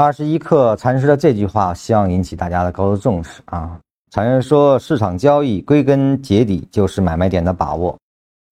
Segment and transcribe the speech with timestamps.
[0.00, 3.78] 二十一课禅师的这句话，希望引起大家的高度重视啊！
[4.10, 7.94] 禅师说，市场交易归根结底就是买卖点的把握，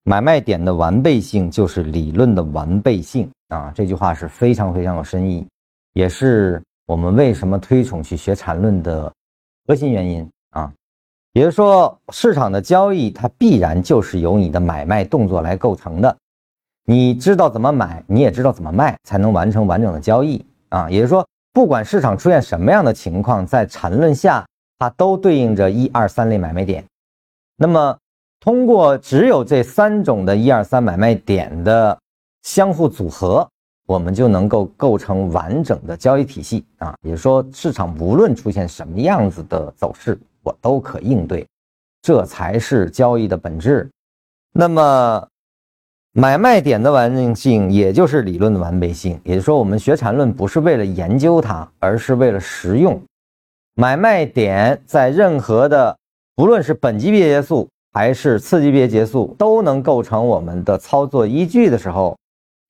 [0.04, 3.72] 买卖点的完备性就是理论的完备性啊！
[3.74, 5.48] 这句话是非常非常有深意，
[5.94, 9.10] 也是我们为什么推崇去学禅论的
[9.66, 10.70] 核心原因啊！
[11.32, 16.14] 也就是说，市场的交易它必然就是由你的买卖动作来构成的，
[16.84, 20.90] 你知道怎么买，你也知道怎么卖，才能完成完整的交易啊！
[20.90, 21.26] 也就是说。
[21.58, 24.46] 不管市场出现什么样的情况，在缠论下，
[24.78, 26.84] 它都对应着一二三类买卖点。
[27.56, 27.98] 那么，
[28.38, 31.98] 通过只有这三种的一二三买卖点的
[32.44, 33.44] 相互组合，
[33.88, 36.94] 我们就能够构成完整的交易体系啊。
[37.02, 41.44] 也就是说，市场无论出现什么样子的走势，我都可应对，
[42.02, 43.90] 这才是交易的本质。
[44.52, 45.28] 那么。
[46.18, 49.20] 买卖点的完整性，也就是理论的完备性。
[49.22, 53.00] 也就是说，我们学禅论不是为了研究它，而是为了实用。
[53.76, 55.96] 买卖点在任何的，
[56.34, 62.18] 不论是本级别结束还是次级别结束，都能构成我们的操作依据的时候，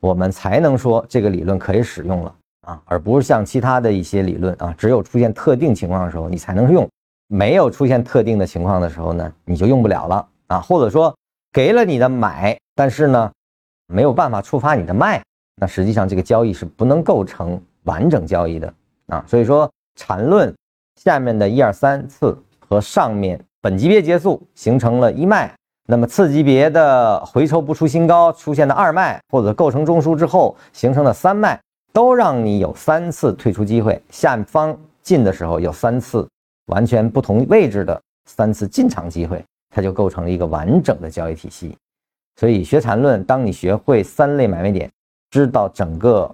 [0.03, 2.35] 我们才能说这个理论可以使用了
[2.67, 6.87] 啊，而不是像其他的一些理论啊，只有出现特定情况的时候你才能用，
[7.29, 11.17] 没有出现特定的情况的时候呢，你就用不了了啊，或者说
[11.51, 13.33] 给了你的买，但是呢。
[13.89, 15.23] 没有办法触发你的卖，
[15.57, 18.73] 那实际上这个交易是不能构成完整交易的
[19.09, 19.25] 啊。
[19.27, 20.55] 所以说缠论
[21.01, 25.53] 下面的一二三次和上面本级别结束形成了一卖，
[25.87, 31.59] 那么次级别的回抽不出新高出现的二卖，或者构成中枢之后形成的三卖，
[31.93, 34.01] 都让你有三次退出机会。
[34.11, 36.29] 下方进的时候有三次
[36.67, 39.43] 完全不同位置的三次进场机会，
[39.75, 41.75] 它就构成了一个完整的交易体系。
[42.39, 44.89] 所以学禅论，当你学会三类买卖点，
[45.29, 46.33] 知道整个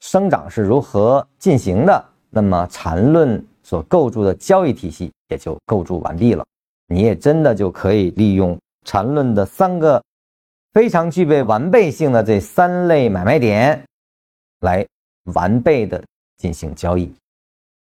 [0.00, 6.44] 生长是如何进行的，那么禅论所构筑的交易体系也就构筑完毕了。
[6.88, 10.04] 你也真的就可以利用禅论的三个
[10.74, 13.82] 非常具备完备性的这三类买卖点，
[14.60, 14.86] 来
[15.32, 16.04] 完备的
[16.36, 17.10] 进行交易。